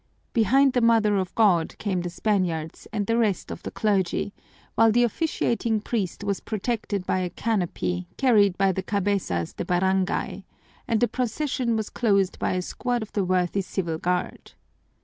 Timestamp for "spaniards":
2.09-2.87